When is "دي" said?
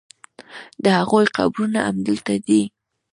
2.47-2.61